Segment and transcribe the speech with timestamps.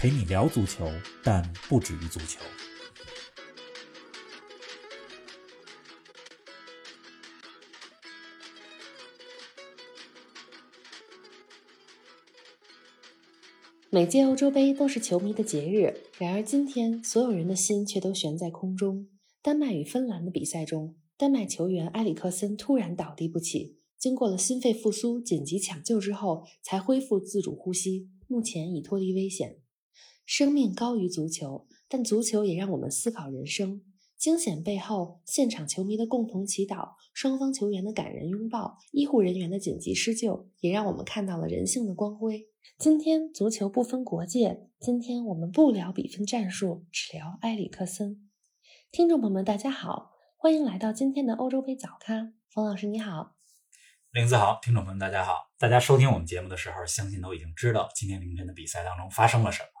[0.00, 0.88] 陪你聊足球，
[1.24, 2.38] 但不止于足球。
[13.90, 19.08] 每届欧洲杯都是球迷的节日，然而今天所有人的心却都悬在空中。
[19.42, 29.56] 丹麦与芬兰的比赛中，丹麦球员埃里克森突然倒地不起，经过了心肺复苏、紧急抢救之后，才恢复自主呼吸，目前已脱离危险。
[30.28, 33.80] 生命高于足球，但足球也让我们思考人生。
[34.18, 42.46] 惊险背后，现场球迷的共同祈祷，双方球员的感人拥抱，医护人员的紧急施救，也让我们看到了人性的光辉。
[42.76, 44.68] 今天，足球不分国界。
[44.78, 48.28] 今天我们不聊比分战术，只聊埃里克森。
[48.92, 52.34] 听众朋友们，大家好，欢迎来到今天的欧洲杯早咖。
[52.50, 53.34] 冯老师你好，
[54.12, 55.48] 林子好，听众朋友们大家好。
[55.58, 59.77] 大家收听我们节目的时候，相信都已经知道今天凌晨的比赛当中发生了什么。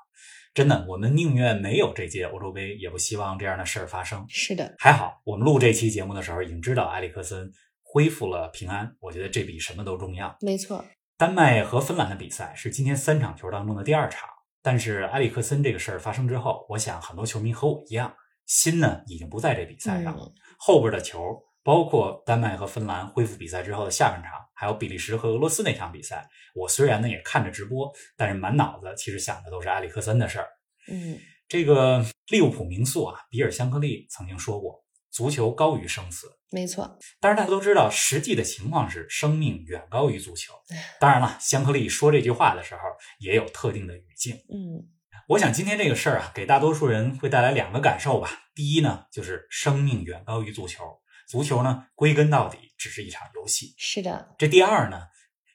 [0.58, 4.26] 真的，我们宁愿没有这届欧洲杯，也不希望这样的事儿发生。
[4.28, 7.48] 是的，还好我们录这期节目的时候已经知道埃里克森
[7.80, 10.36] 恢复了平安，我觉得这比什么都重要。
[10.40, 10.84] 没错，
[11.16, 14.28] 丹麦和芬兰的比赛是今天三场球当中的第二场，
[14.60, 18.12] 但是埃里克森这个事儿发生之后，我想很多球迷和我一样，
[18.44, 20.28] 心呢已经不在这比赛上了。
[20.58, 24.32] 后边的球，包括丹麦和芬兰恢复比赛之后的下半场。
[24.54, 30.48] 还有比利时和俄罗斯那场比赛，我虽然呢也看着直播，但是满脑子其实想的都是埃里克森的事儿。
[30.90, 36.98] 嗯，这个利物浦名宿啊，比尔·香克利曾经说过：“足球高于生死。”没错。
[37.20, 40.54] 但是大家都知道，实际的情况是生命远高于足球。
[40.98, 42.80] 当然了，香克利说这句话的时候
[43.20, 44.34] 也有特定的语境。
[44.48, 44.88] 嗯，
[45.28, 48.30] 我想今天这个事儿啊，给大多数人会带来两个感受吧。
[48.54, 50.82] 第一呢，就是生命远高于足球。
[51.28, 53.74] 足球呢，归根到底只是一场游戏。
[53.76, 55.02] 是的，这第二呢，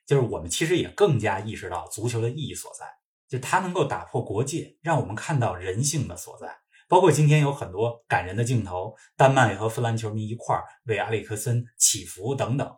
[0.06, 2.86] 就是我们其实也更加意识到足球的意义所在，
[3.28, 6.48] 就它能够打破国界，让我们看到人性的所在。
[6.88, 12.72] 包括今天有很多感人的镜头，丹麦和芬兰球迷一块儿为阿里克森祈福等等。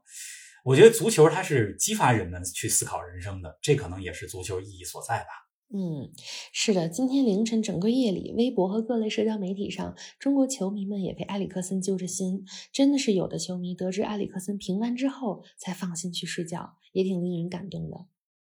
[0.64, 5.45] 我觉得足球它是激发人们去思考人生的，这可能也是足球意义所在吧。
[5.78, 6.10] 嗯，
[6.54, 12.46] 是的，今天凌晨整个夜里，微博和各类社交媒体上，中国球迷们也被埃里克森揪着心。
[12.72, 18.06] 真的是有的球迷得知埃里克森平安之后，才放心去睡觉，也挺令人感动的。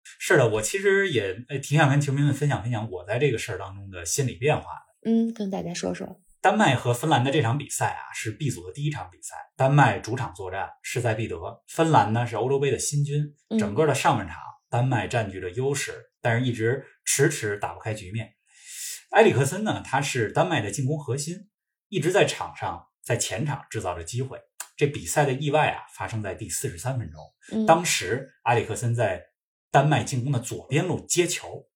[0.03, 5.10] 是的，我其实也挺想跟球迷们分享分享我在这个事儿当中的心理变化的。
[5.10, 11.37] 嗯，跟大家说说，丹麦和芬兰的这场比赛啊，是 B 组的第一场比赛，丹麦主场作战，势在必得。
[11.69, 14.37] 芬兰呢是欧洲杯的新军，整个的上半场，
[14.70, 16.12] 丹麦占据着优势。
[16.22, 18.34] 但是，一直迟迟打不开局面。
[19.10, 19.82] 埃里克森呢？
[19.84, 21.48] 他是丹麦的进攻核心，
[21.88, 24.38] 一直在场上，在前场制造着机会。
[24.76, 27.66] 这比赛的意外啊，发生在第四十三分钟。
[27.66, 29.22] 当时，埃里克森在
[29.70, 31.66] 丹麦进攻的左边路接球，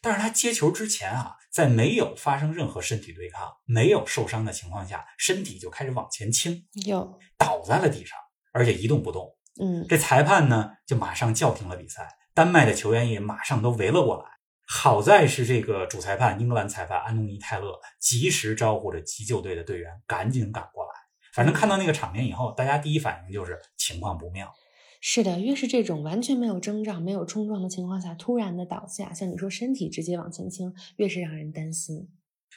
[0.00, 8.18] 但是他接球之前啊，在没有发生任何身体对抗、没有受伤的情况下，身体就开始往前倾，有倒在了地上，
[8.52, 9.34] 而且一动不动。
[9.60, 12.08] 嗯，这裁判呢，就马上叫停了比赛。
[12.36, 14.24] 丹麦的球员也马上都围了过来，
[14.68, 20.90] 好在是这个主裁判英格兰裁判安东尼泰勒及时招呼着急救队的队员赶紧赶过来。
[21.32, 24.52] 反正看到那个场面以后，大家第一反应就是情况不妙。
[25.00, 32.10] 是的，越是这种完全没有征兆、没有冲撞的情况下突然的倒下，像你说身体直接往前倾，越是让人担心。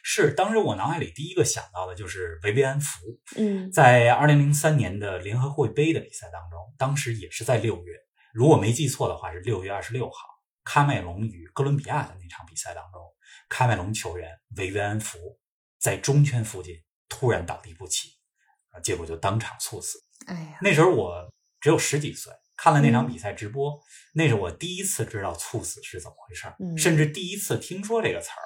[0.03, 2.99] 是，当时我脑海里第一个想到的就是维维安福。
[3.37, 7.93] 嗯，在二零零三年的联合会杯的比赛当中，当时也是在六月。
[8.33, 10.27] 如果没记错的话，是六月二十六号，
[10.65, 13.01] 喀麦隆与哥伦比亚的那场比赛当中，
[13.49, 15.17] 喀麦隆球员维约安福
[15.79, 16.75] 在中圈附近
[17.07, 18.09] 突然倒地不起，
[18.71, 19.99] 啊，结果就当场猝死。
[20.27, 23.79] 哎呀，那时候我只有十几岁，看了那场比赛直播，
[24.13, 28.43] 那是我第一次知道猝死是怎么回事甚至第一次听说这个词儿。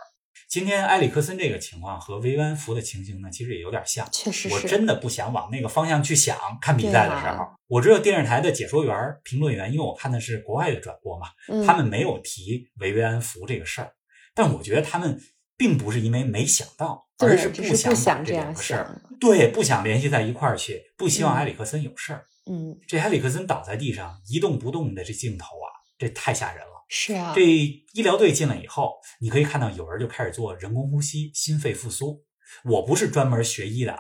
[0.54, 4.08] 今天埃里克森这个情况和维安福的情形呢，其实也有点像。
[4.12, 6.38] 确实，我真的不想往那个方向去想。
[6.62, 11.26] 看比赛的时候，我知道电视台的解说员、评论员，因为我看的是国外的转播嘛，
[11.66, 13.94] 他们没有提维维安福这个事儿。
[14.36, 15.20] 但我觉得他们
[15.58, 17.64] 并不是因为没想到，而是不
[17.96, 19.02] 想这两个事儿。
[19.20, 22.26] 对，不想联系在一块儿去，不希望埃里克森有事儿。
[22.46, 25.63] 嗯，这埃里克森倒在地上一动不动的这镜头啊，
[26.04, 26.86] 这太吓人了。
[26.90, 32.24] 是啊，这医疗队进来以后，你可以看到有人就开始做人工呼吸、心肺复苏。
[32.66, 34.00] 我不是专门学医的啊，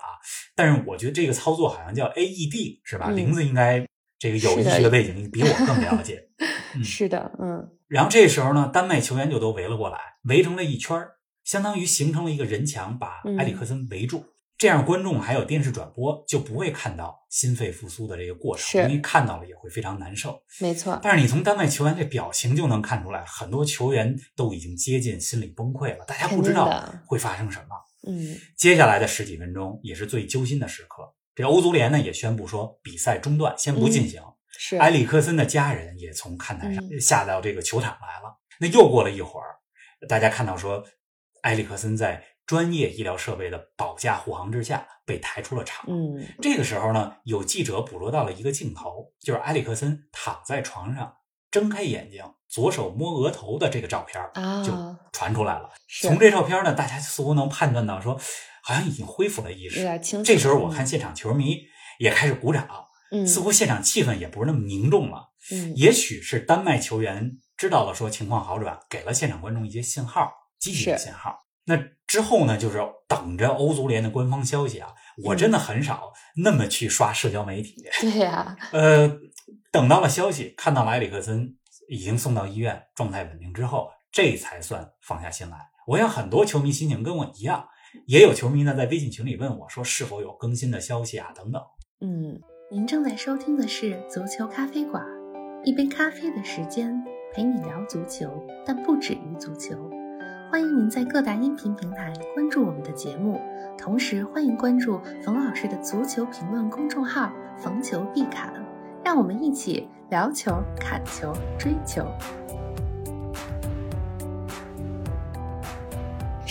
[0.56, 3.08] 但是我觉得这个操作好像叫 AED 是吧？
[3.10, 3.84] 嗯玲子应该
[4.20, 6.30] 这个有医学背景，比我更了解。
[6.76, 11.14] 嗯是的，嗯然后这时候呢，丹麦球员就都围了过来，围成了一圈儿，
[11.44, 14.26] 相当于形成了一个人墙，把嗯埃里克森围住。
[14.58, 20.42] 这样观众还有电视转播就不会看到心肺复苏的这个过程，是因为看到了也会非常难受。
[20.60, 27.76] 没错，但是你从丹麦球员这表情就能看出来，很多球员都已经接近心理崩溃了，大家不知道会发生什么。
[28.08, 31.14] 嗯接下来的十几分钟也是最揪心的时刻。
[31.36, 34.22] 这欧足联呢也宣布说比赛中断，先不进行。
[34.56, 38.38] 是埃里克森的家人也从看台上嗯下到这个球场来了。
[38.60, 39.56] 那又过了一会儿，
[40.08, 40.84] 大家看到说，
[41.42, 45.86] 埃里克森在专业医疗设备的保驾护航之下被抬出了场。
[45.88, 51.14] 嗯这个时候呢，有记者捕捉到了一个镜头，就是埃里克森躺在床上，
[51.50, 54.72] 睁开眼睛，左手摸额头的这个照片儿啊就
[55.12, 55.70] 传出来了。
[55.88, 58.20] 是从这照片呢，大家似乎能判断到说，
[58.64, 59.82] 好像已经恢复了意识。
[60.24, 61.62] 这时候我看现场球迷
[62.00, 62.68] 也开始鼓掌，
[63.12, 65.30] 嗯，似乎现场气氛也不是那么凝重了。
[65.52, 71.38] 嗯也许是丹麦球员知道了说情况好转，给了现场观众一些信号，积极的信号。
[71.66, 71.78] 那
[72.14, 72.78] 之后呢，就是
[73.08, 74.94] 等着欧足联的官方消息啊。
[75.24, 76.14] 我真的很少
[76.44, 79.18] 那么去刷社交媒体，对呀，呃，
[79.72, 81.56] 等到了消息，看到了埃里克森
[81.90, 85.58] 已经送到医院，状态稳定之后，这才算放下心来。
[85.88, 87.68] 我想很多球迷心情跟我一样，
[88.06, 91.60] 也有球迷呢在微信群里问我说是否有更新的消息啊等等。
[92.02, 92.40] 嗯，
[92.72, 95.04] 您正在收听的是足球咖啡馆，
[95.64, 98.30] 一杯咖啡的时间陪你聊足球，
[98.64, 99.90] 但不止于足球。
[100.54, 103.42] 欢迎您在各大音频平台关注我们的节目，
[103.76, 108.54] 同时欢迎关注冯老师的足球评论公众号“逢球必侃”，
[109.04, 112.06] 让我们一起聊球、砍球、追球。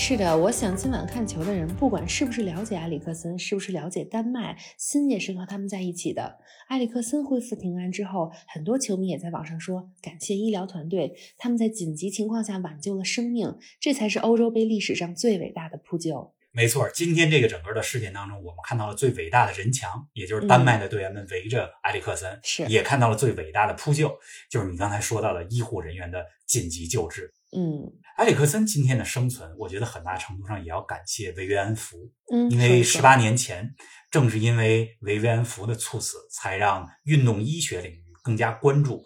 [0.04, 6.40] 是的，我想今晚看球的人，不管是不是了解埃里克森，是不是了解丹麦，心也是和他们在一起的。
[6.70, 16.34] 埃里克森恢复平安之后，很多球迷也在网上说感谢医疗团队，他们在紧急情况下挽救了生命，这才是欧洲杯历史上最伟大的扑救。
[16.50, 24.12] 没错，今天这个整个的事件当中，我们看到了最伟大的人墙，也就是丹麦的队员们围着埃里克森，是也看到了最伟大的扑救，
[24.50, 27.32] 就是你刚才说到的医护人员的紧急救治。
[27.56, 31.96] 嗯埃里克森今天的生存，我觉得很大程度上也要感谢维维安福，
[32.32, 33.74] 嗯，因为十八年前，
[34.10, 39.02] 正是因为维维安福的猝死，才让运动医学领域更加关注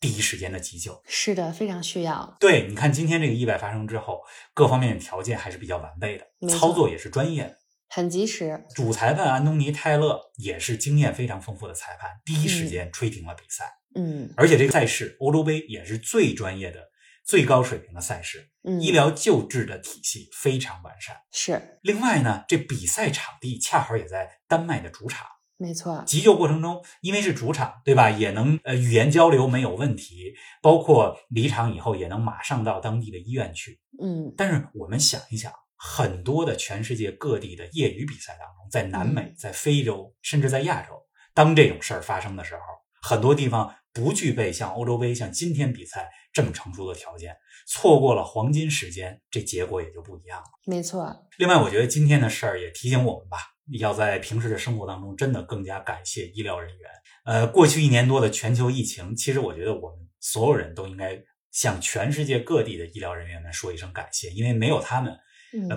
[0.00, 1.00] 第一时间的急救。
[1.06, 2.36] 是的，非常需要。
[2.40, 4.20] 对，你看今天这个意外发生之后，
[4.52, 7.56] 各方面条件还是比较完备的操作也是专业的。
[7.88, 13.64] 很及时，主裁判安东尼·泰勒也是经验非常丰富的裁判，第一时间吹停了比赛。
[13.94, 16.89] 嗯而且这个赛事欧洲杯也是最专业的、
[17.30, 21.16] 最高水平的赛事，嗯，医疗救治的体系非常完善。
[21.30, 28.10] 是另外呢，这比赛场地恰好也在丹麦的主场，没错，急救过程中，因为是主场，对吧？
[28.10, 33.80] 也能呃语言交流没有问题，包括离场以后也能马上到当地的医院去。
[34.02, 41.00] 嗯但是我们想一想，很多的全世界各地的业余比赛当中，在南美、嗯在非洲，甚至在亚洲，
[41.32, 42.62] 当这种事儿发生的时候，
[43.00, 50.46] 很多地方不具备像欧洲杯、像今天比赛这么成熟的条件，错过了黄金时间，这结果也就不一样了。
[50.64, 53.38] 没错，另外，我觉得今天的事儿也提醒我们吧，
[53.78, 56.90] 要在平时的生活当中真的更加感谢医疗人员。
[57.24, 61.20] 呃，过去一年多的全球疫情，其实我觉得我们所有人都应该
[61.50, 65.18] 向全世界各地的医疗人员们说一声感谢，因为没有他们，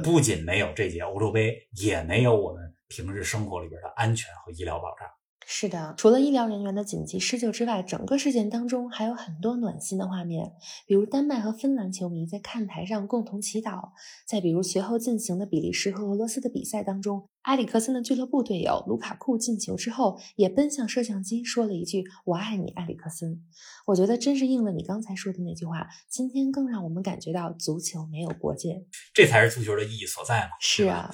[0.03, 5.07] 不仅没有这届欧洲杯，也没有我们平日生活里边的安全和医疗保障。
[5.45, 10.53] 是的，除了医疗人员的紧急施救之外，整个事件当中还有很多暖心的画面，
[10.87, 13.91] 比如丹麦和芬兰球迷在看台上共同祈祷，
[14.25, 23.43] 再比如随后进行的比利时和俄罗斯的比赛当中，埃里克森的俱乐部队友卢卡库进球之后，也奔向摄像机说了一句“我爱你，埃里克森”。
[23.85, 28.85] 我觉得真是应了你刚才说的那句话，今天更让我们感觉到足球没有国界。
[29.13, 30.51] 这才是足球的意义所在嘛。
[30.59, 31.13] 是啊，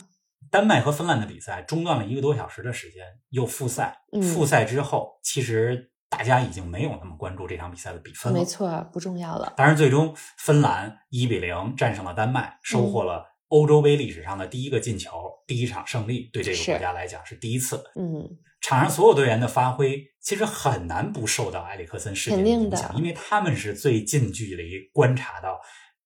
[0.52, 4.02] 丹麦和芬兰的比赛中断了一个多小时的时间，又复赛。
[4.12, 8.40] 嗯复赛之后，其实大家已经没有那么关注这场比赛的比分了。
[8.40, 9.54] 没错，不重要了。
[9.56, 15.12] 当然，最终芬兰一比零战胜了丹麦，收获了欧洲杯历史上的第一个进球，
[15.46, 17.84] 第一场胜利，对这个国家来讲是第一次。
[17.96, 18.28] 嗯，
[18.62, 25.60] 场上所有队员的发挥，其实很难不受到埃里克森事件的影响，因为他们是最近距离观察到、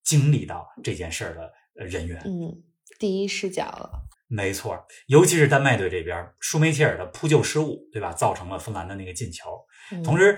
[0.04, 2.22] 经历到这件事儿的呃人员。
[2.26, 2.62] 嗯，
[3.00, 4.03] 第一视角了。
[4.36, 9.64] 没错，尤其是丹麦队这边，舒梅切尔的扑救失误，对吧，造成了芬兰的那个进球。
[9.92, 10.36] 嗯、同时，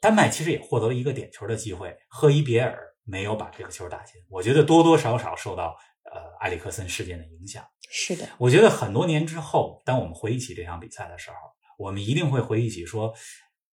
[0.00, 4.20] 丹麦其实也获得了一个点球的机会，赫伊别尔没有把这个球打进。
[4.28, 5.76] 我觉得多多少少受到
[6.12, 7.64] 呃埃里克森事件的影响。
[7.88, 11.36] 是的，我觉得很多年之后，当我们回忆起这场比赛的时候，
[11.78, 13.14] 我们一定会回忆起说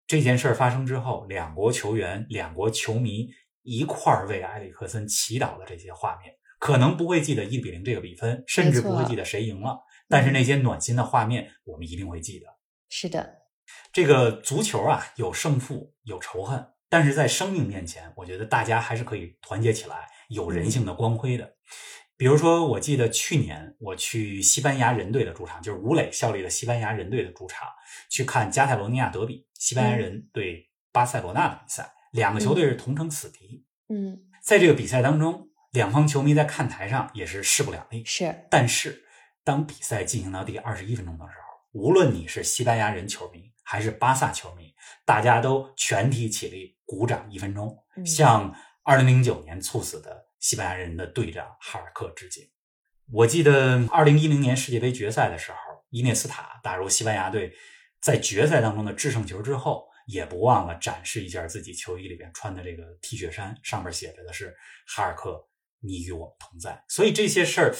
[0.07, 3.27] 这件事儿发生之后，两国球员、两国球迷
[3.63, 6.33] 一块儿为埃里克森祈祷的这些画面。
[6.67, 12.45] 可能不会记得一比零这个比分，甚至不会记得谁赢了，但是那些暖心的画面，我们一定会记得。
[12.89, 13.38] 是的，
[13.93, 21.50] 这个足球啊，有胜负，有仇恨，但是在生命面前，我觉得大家还是可以团结起来，有人性的光辉的。
[22.17, 27.65] 比如说，我记得去年我去西班牙人队的主场，就是吴磊效力的西班牙人队的主场，
[28.09, 33.63] 去看加泰罗尼亚德比，西班牙人对巴塞罗那的比赛，两个球队是同城死敌。
[33.88, 35.45] 嗯，在这个比赛当中。
[35.71, 38.47] 两方球迷在看台上也是势不两立，是。
[38.50, 39.03] 但是
[39.43, 44.74] 当比赛进行到第二十一分钟的时候，无论你是西班牙人球迷还是巴萨球迷，
[45.05, 52.43] 大家都全体起立鼓掌一分钟，向二零零九年猝死的西班牙人的队长哈尔克致敬。
[53.12, 55.57] 我记得二零一零年世界杯决赛的时候，
[55.89, 57.53] 伊涅斯塔打入西班牙队，
[58.01, 64.55] 在决赛当中的制胜球之后，也不忘了展示一下自己球衣里边穿的这个 T 恤衫，上面写着的是
[64.88, 65.47] 哈尔克。
[65.81, 67.75] 你与我们同在，所以这些事儿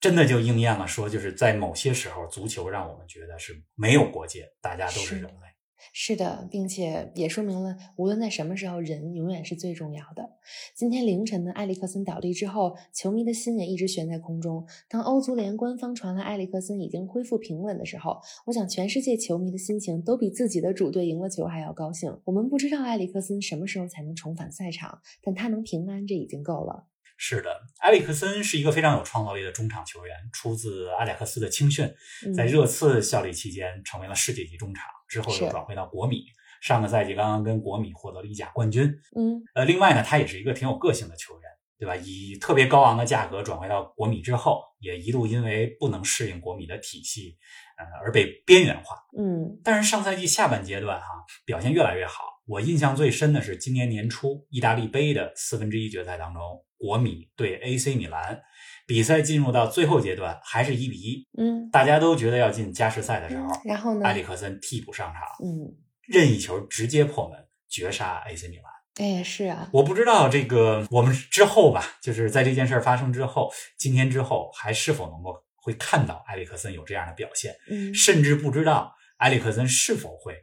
[0.00, 0.86] 真的就应验了。
[0.86, 5.48] 说就是在某些时候，足球让我们觉得是没有国界，大家都是人类。
[5.92, 10.28] 是的，并且也说明了，无论在什么时候，人永远是最重要的。
[10.74, 14.66] 今天凌晨的埃里克森倒地之后，球迷的心也一直悬在空中。
[14.88, 22.20] 当欧足联官方传来埃里克森已经恢复平稳的时候，我想全世界球迷的心情都比自己的主队赢了球还要高兴。
[22.24, 26.88] 我们不知道埃里克森什么时候才能重返赛场，但他能平安，这已经够了。
[27.20, 31.92] 是的，埃里克森是一个非常有创造力的中场球员，出自阿贾克斯的青训，
[32.34, 36.24] 在热刺效力期间成为了世界级中场，之后又转回到国米，
[36.62, 38.84] 上个赛季刚刚跟国米获得了意甲冠军。
[39.16, 41.96] 嗯，呃，另外呢，他也是一个挺有个性的球员，对吧？
[41.96, 47.36] 以特别高昂的价格转回到国米之后，也一度因为不能适应国米的体系，
[47.78, 48.96] 呃，而被边缘化。
[49.18, 51.06] 嗯，但是上赛季下半阶段哈，
[51.44, 52.37] 表现越来越好。
[52.48, 56.42] 我印象最深的是今年年初意大利杯的四分之一决赛当中。
[56.80, 58.40] 国米对 AC 米兰
[58.86, 61.26] 比赛进入到最后阶段，还是一比一。
[61.36, 64.06] 嗯，大家都觉得要进加时赛的时候，然后呢？
[64.06, 65.74] 埃里克森替补上场，嗯，
[66.06, 67.36] 任意球直接破门，
[67.68, 68.64] 绝杀 AC 米兰。
[69.04, 77.52] 哎，是啊，我不知道这个我们之后吧，就是在这件事发生之后，今天之后还是否能够会看到埃里克森有这样的表现？
[77.68, 80.36] 嗯，甚至不知道埃里克森是否会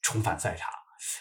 [0.00, 0.70] 重返赛场。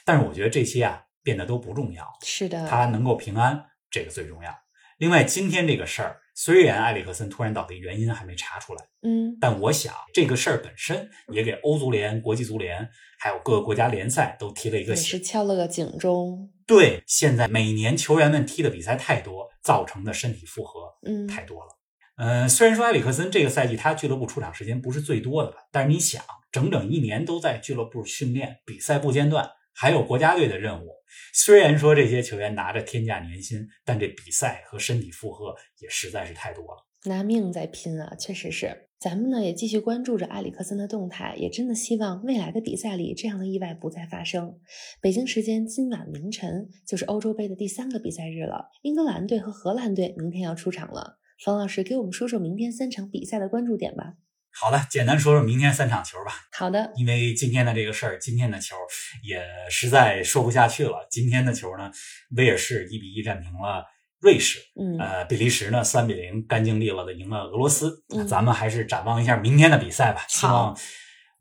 [0.06, 4.52] 但是我觉得这些啊变得都不重要，是的，他能够平安，这个最重要。
[4.98, 12.88] 另外，今天这个事儿，虽然埃里克森突然倒地原因还没查出来，嗯，但我想这个事儿本身也给欧足联、国际足联
[13.20, 16.52] 还有各个国家联赛都提了一个醒，是敲了个警钟。
[16.68, 21.78] 对，现在每年球员们踢的比赛太多，造成的身体负荷嗯太多了。
[22.18, 29.50] 嗯，虽然说埃里克森这个赛季他俱乐部出场时间不是最多的吧，但是你想，整整一年都在俱乐部训练，比赛不间断。
[29.74, 30.90] 还有国家队的任务，
[31.34, 38.16] 虽然说这些球员拿着天价年薪，但这比赛和身体负荷也实在是太多了，拿命在拼啊！
[38.16, 44.60] 确实是，咱们呢也继续关注着埃里克森的动态，也真的希望未来的比赛里这样的意外不再发生。
[45.02, 51.18] 北京时间今晚凌晨就是欧洲杯的第三个比赛日了，英格兰队和荷兰队明天要出场了。
[51.44, 54.14] 方老师给我们说说明天三场比赛的关注点吧。
[54.54, 56.34] 好的，简单说说明天三场球吧。
[56.52, 58.76] 好的，因为今天的这个事儿，今天的球
[59.24, 61.08] 也实在说不下去了。
[61.10, 61.90] 今天的球呢，
[62.36, 63.86] 威尔士一比一战平了
[64.20, 68.04] 瑞士，嗯，呃，比利时呢三比零干净利落的赢了俄罗斯。
[68.14, 70.26] 嗯，咱们还是展望一下明天的比赛吧。
[70.28, 70.78] 希望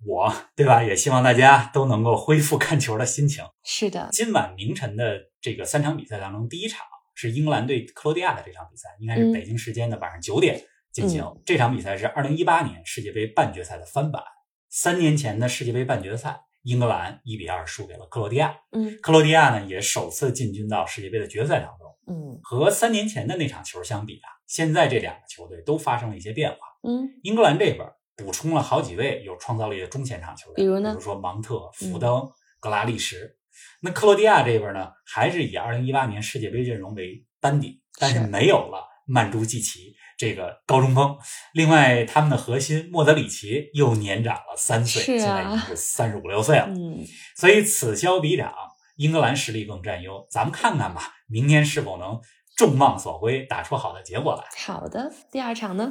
[0.06, 3.44] 我对吧，也希望大家都能够恢复看球的心情。
[3.64, 10.64] 是的，今晚凌晨的这个三场比赛当中，第一场是英格兰对克罗地亚的这场比赛，应该是北京时间的晚上九点。
[11.00, 14.22] 进行这场比赛是二零一八年世界杯半决赛的翻版。
[14.68, 18.56] 三年前的世界杯半决赛，英格兰一比二输给了克罗地亚。
[18.70, 21.88] 嗯，克罗地亚呢也首次进军到世界杯的决赛当中。
[22.06, 26.58] 嗯，和三年前的那场球相比啊，现在这两个球队都发生了一些变化。
[26.82, 27.78] 嗯，英格兰这边
[28.16, 32.28] 补充了好几位有创造力的中前场球员，比如呢，比如说芒特、福登、
[32.60, 33.36] 格拉利什。
[33.82, 39.94] 那克罗地亚这边呢，还是以二零一八年世界杯阵容为班底，但是没有了曼朱基奇。
[40.20, 41.16] 这个高中锋，
[41.54, 46.66] 另外他们的核心莫德里奇又年长了三岁，现在已经是三十五六岁了。
[46.68, 46.98] 嗯，
[47.36, 48.52] 所以此消彼长，
[48.96, 50.26] 英格兰实力更占优。
[50.30, 52.20] 咱们看看吧，明天是否能
[52.54, 54.44] 众望所归，打出好的结果来。
[54.62, 55.90] 好的，第二场呢？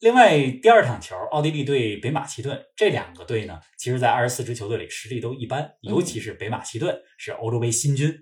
[0.00, 8.14] 另外，第二场球，奥地利对北马其顿这两个队呢，其实，在二十四支球队里实力都一般，尤其是北马其顿是欧洲杯新军。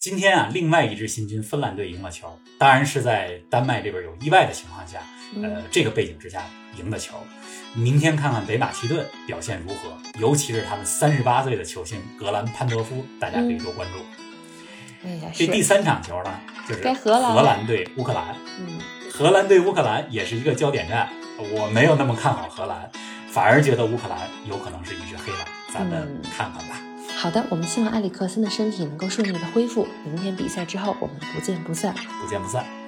[0.00, 2.26] 今天啊，另外一支新军芬兰队赢了球，
[2.56, 5.00] 当然是在丹麦这边有意外的情况下，
[5.42, 6.42] 呃，这个背景之下
[6.78, 7.16] 赢的球。
[7.74, 13.98] 明天看看北马其顿表现如何，尤其是他们三十八岁的球星格兰潘德夫，大家可以多关注。
[15.34, 16.32] 这第三场球呢，
[16.66, 18.34] 就是荷兰对乌克兰。
[18.58, 18.80] 嗯。
[19.12, 22.90] 荷兰对乌克兰也是一个焦点战，我没有那么看好荷兰，
[23.28, 26.80] 反而觉得乌克兰有可能是一只黑马，咱们看看吧。
[27.20, 32.79] 好的，我们希望埃里克森的身体能够顺利的恢复，明天比赛之后我们不见不散，不见不散。